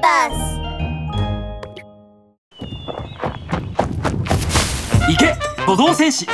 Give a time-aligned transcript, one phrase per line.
[0.00, 0.60] バス。
[5.10, 5.34] 行け
[5.64, 6.26] 歩道戦士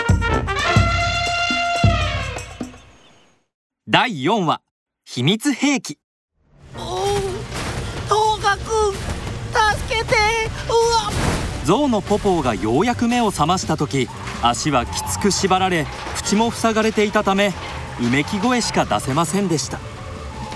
[3.88, 4.61] 第4話
[5.04, 5.98] 秘密兵器。
[6.74, 10.15] 東賀くん助けて
[10.69, 11.12] うわ
[11.65, 14.08] 象のポポーがようやく目を覚ました時
[14.42, 17.52] 足はきつく縛られ口も塞がれていたため
[18.01, 19.78] うめき声しか出せませんでした。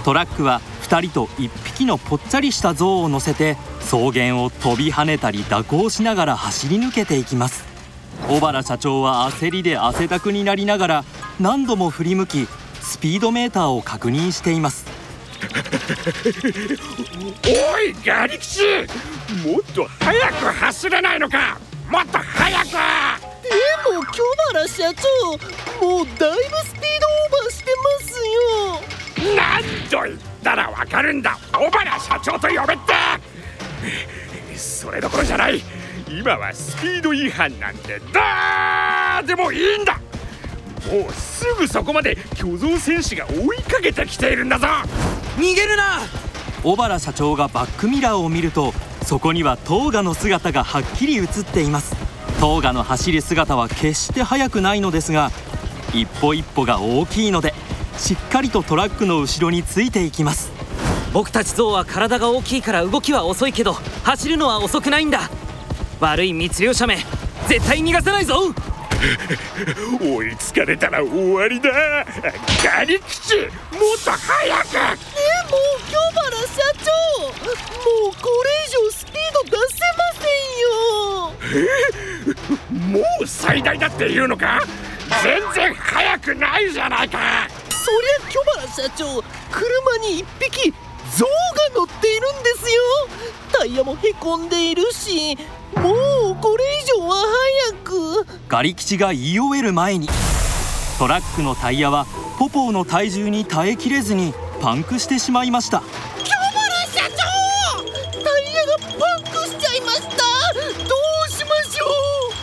[0.05, 7.67] トラックは2人と1匹のぽっちゃりした象を乗せて草原を飛び跳ねたり蛇行しながら走り抜けていきます。
[8.27, 11.05] 小原社長は焦りで汗だくになりながら
[11.39, 12.49] 何度も振り向き
[12.81, 14.87] スピードメーターを確認しています。
[17.47, 18.63] おいガリ吉
[19.47, 21.59] もっと早く走れないのか。
[21.91, 22.65] もっと早く。
[22.69, 22.77] で
[23.95, 26.58] も京原社長もうだいぶ
[30.79, 31.37] わかるんだ。
[31.53, 34.57] 小原社長と呼べって。
[34.57, 35.61] それどころじゃない。
[36.09, 39.95] 今はスピード違反なんてだーでもいいんだ。
[39.95, 44.69] もうすぐそこまで巨像戦士が追いかけてきているんだぞ。
[45.37, 46.01] 逃げるな。
[46.63, 48.73] 小原社長がバックミラーを見ると
[49.03, 51.97] そこにはトーガの姿がはっきり映っています。
[52.41, 55.33] トーガの走る姿は決して速くないのですが
[55.93, 57.53] 一歩一歩が大きいので
[57.97, 60.58] しっかりとトラックの後ろについていきます。
[61.13, 63.73] 僕たち象は体が大きいから動きは遅いけど
[64.05, 65.31] 走るのは遅くないんだ。
[66.01, 66.99] 悪い密漁者め
[67.49, 68.55] 絶対逃がさないぞ。
[70.01, 71.71] 追いつかれたら終わりだ。
[72.65, 73.49] ガリ吉もっ
[74.05, 74.73] と早く。
[74.73, 74.89] でも
[75.91, 76.91] 京原社長。
[77.23, 80.27] もうこれ以上スピード出せませ
[81.79, 82.99] んよ。
[83.01, 84.61] もう最大だっていうのか？
[85.23, 87.19] 全然速くないじゃないか。
[87.71, 90.75] そりゃ京原社長車に一匹
[91.17, 91.33] 象が
[91.75, 92.83] 乗っているんですよ。
[93.53, 95.37] タイヤもへこんでいるし
[95.75, 95.91] も
[96.33, 97.17] うこれ以上は
[97.73, 97.73] 早
[98.25, 98.27] く。
[98.49, 100.09] ガリ吉が言い終える前に
[100.99, 102.07] トラックのタイヤは
[102.39, 105.81] ポポーの体重に耐えきれずにパンクしてしまいました。
[106.25, 106.47] 京原
[106.87, 107.25] 社長
[108.23, 110.09] タイヤがパンクしちゃいました。
[110.09, 110.95] ど
[111.27, 111.87] うしましょ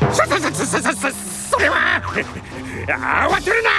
[0.09, 0.13] う。
[0.13, 1.16] そそそそそそ
[1.51, 2.01] それは
[3.29, 3.69] 慌てるな。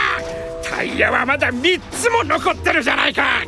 [0.69, 3.43] タイヤはまだ3つも残ってるじゃないか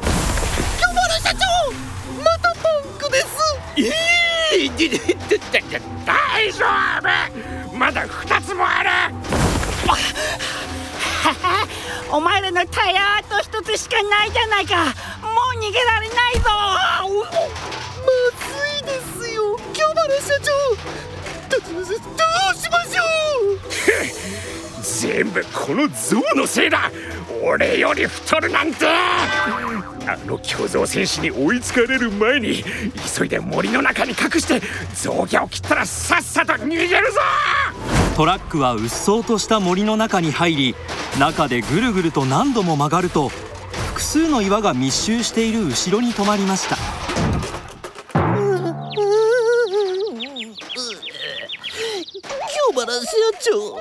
[6.05, 6.65] 大丈
[7.71, 8.91] 夫まだ2つもある
[12.11, 14.91] お前らのタイヤあと一つしかないじゃないかも
[15.55, 16.51] う逃げられないぞ
[17.01, 18.47] まず
[18.81, 20.51] いですよ京原社長
[21.49, 21.85] どどう
[22.57, 23.03] しましょ
[24.81, 26.91] う全部この象のせいだ
[27.45, 28.87] 俺より太るなんて
[30.09, 32.65] あの巨像戦士に追いつかれる前に
[33.19, 34.63] 急いで森の中に隠して
[34.95, 37.21] 象牙を切ったらさっさと逃げるぞ！
[38.17, 40.75] トラックはうっそうとした森の中に入り
[41.21, 43.29] 中でぐるぐると何度も曲がると
[43.91, 46.77] 複数の岩が密集している後ろに止まりました。
[52.75, 53.07] 京原社
[53.43, 53.77] 長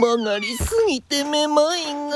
[0.00, 2.10] 曲がりすぎてめまいが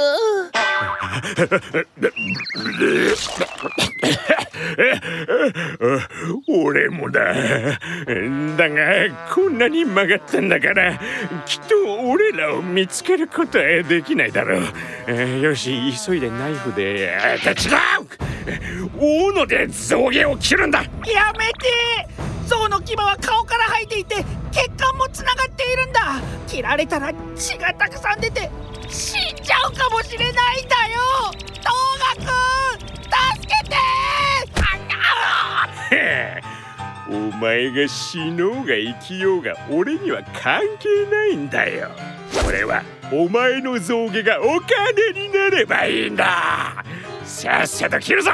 [6.48, 7.34] 俺もだ。
[7.34, 10.98] だがこんなに曲がったんだから
[11.47, 11.75] きっと
[12.08, 14.62] 俺らを見つけることはできないだろう。
[15.41, 17.44] よし急いでナイフであ違う
[19.32, 20.82] 斧で象牙を切るんだ。
[20.82, 20.88] や
[21.38, 21.54] めて！
[22.46, 24.16] 象の牙は顔から生えていて
[24.52, 26.20] 血管もつながっているんだ。
[26.46, 28.50] 切られたら血がたくさん出て
[28.88, 29.56] 死んじゃ
[37.40, 41.90] 前が死のうが生きようが俺には関係ないんだよ。
[42.46, 46.84] 俺はお前の象牙がお金になればいいんだ。
[47.24, 48.30] さっさと切るぞ。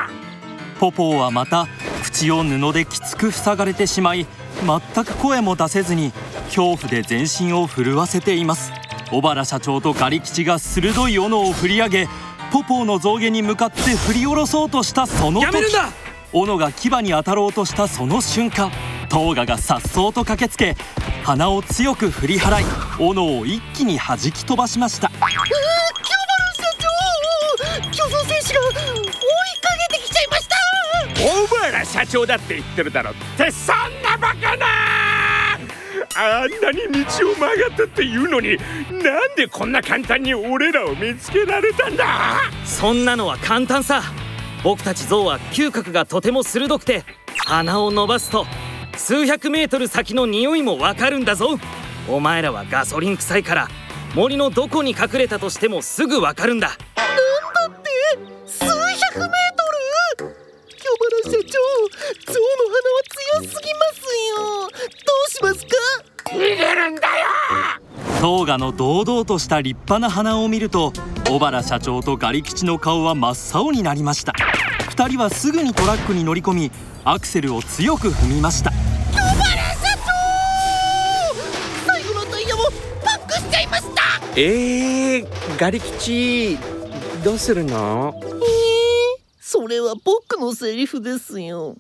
[0.79, 1.67] ポポーはまた
[2.03, 4.27] 口を布できつく塞がれてしまい
[4.95, 6.13] 全く声も出せずに
[6.47, 8.73] 恐怖で全身を震わせています。
[9.11, 12.09] 小原社長とガリ吉が鋭い斧を振り上げ
[12.53, 15.53] ポポーの象牙に向かって振り下ろそうとしたその時
[16.33, 18.71] 斧が牙に当たろうとしたその瞬間
[19.11, 20.77] トーガが颯爽と駆けつけ
[21.25, 22.65] 鼻を強く振り払い
[23.01, 25.09] 斧を一気に弾き飛ばしました。
[25.09, 25.35] 京原
[26.55, 28.79] 社長巨像戦士が追いか
[29.91, 30.57] けてきちゃいました。
[31.21, 34.67] 小原社長だって言ってるだろってそんなバカな
[36.17, 38.57] あんなに道を曲がったっていうのに
[39.03, 42.41] なんでこんな簡単に俺らを見つけられたんだ。
[42.65, 44.03] そんなのは簡単さ。
[44.63, 47.03] 僕たち象は嗅覚がとても鋭くて
[47.47, 48.47] 鼻を伸ばすと
[48.97, 51.59] 数百メートル先の匂いもわかるんだぞ。
[52.09, 53.69] お前らはガソリン臭いから
[54.15, 56.69] 森のどこに隠れたとしてもすぐわかるんだ。
[56.69, 56.79] だっ
[57.83, 57.91] て？
[58.47, 59.29] 数百メー
[60.19, 60.35] トル？
[60.77, 60.85] 巨
[61.23, 61.59] 原社長
[62.33, 64.01] 象の鼻は強すぎます
[64.37, 64.41] よ。
[64.61, 65.77] どうしますか？
[66.33, 67.13] 逃げるんだよ！
[68.21, 70.93] トーガの堂々とした立派な鼻を見ると
[71.27, 74.35] 小原社長とガリ吉の顔は真っ青になりました。
[74.91, 76.73] 2人はすぐにトラックに乗り込み
[77.05, 78.71] アクセルを強く踏みました。
[78.71, 78.77] 巨
[79.17, 79.33] 原
[79.75, 80.13] 社長
[81.87, 82.65] 最後のタイヤも
[83.03, 84.03] パックしちゃいました。
[84.37, 85.27] えー、
[85.59, 86.59] ガリ吉
[87.25, 88.15] どうするの？
[88.23, 88.31] えー、
[89.41, 91.77] それは僕のセリフですよ。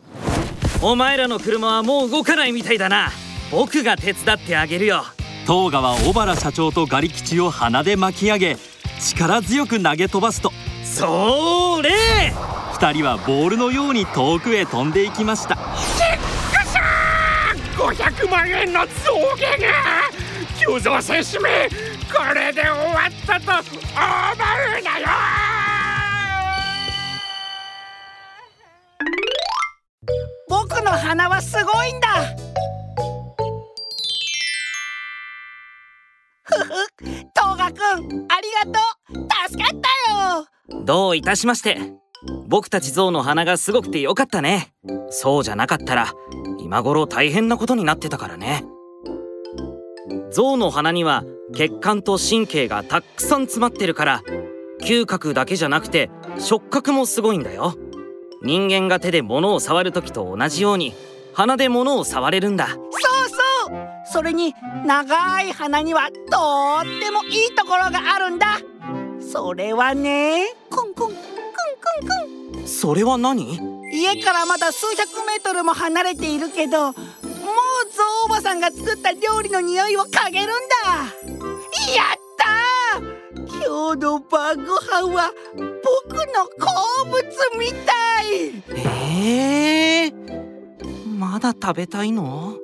[0.83, 3.11] お前らの車はもう動かないみたいだな。
[3.51, 5.05] 僕が手伝ってあげるよ。
[5.47, 8.57] トーガは小原社長とガリ吉を鼻で巻き上げ
[9.01, 10.51] 力強く投げ飛ばすと。
[10.85, 12.33] それ
[12.81, 15.57] 2人はボールのように遠くへ飛んでいきました。
[17.77, 20.11] 500万円の増減が
[20.59, 21.69] 急増選手め
[22.13, 25.07] これで終わったと思うなよ!
[30.49, 32.09] 僕の鼻はすごいんだ!
[36.45, 36.69] ふふ
[37.33, 38.79] トーガくんありがと
[39.15, 39.29] う!
[39.49, 40.85] 助かったよ!
[40.85, 42.00] どういたしまして
[42.47, 44.73] 僕たち象の鼻がすごくてよかったね。
[45.11, 46.13] そうじゃなかったら
[46.59, 48.65] 今頃大変なことになってたからね。
[50.31, 51.25] 象の鼻には
[51.55, 54.23] 血管と神経がたくさん詰まってるから
[54.81, 57.75] 嗅覚だけじゃなくて触覚もすごいんだよ。
[58.43, 60.95] 人間が手で物を触る時と同じように
[61.33, 62.69] 鼻で物を触れるんだ。
[62.69, 62.79] そう
[63.69, 63.77] そう。
[64.13, 68.61] それに長い鼻にはとってもいいところがあるんだ。
[69.21, 70.47] それはね
[72.71, 73.59] それは何？
[73.93, 80.55] 家からまだ数百メートルも離れているけどもうゾウおばさんが作った料理の匂いを嗅げるんだ。
[81.95, 83.03] やったー！
[83.49, 87.21] 今日の晩ご飯は僕の好物
[87.59, 88.63] みたい。
[89.23, 92.57] えー、まだ食べたいの？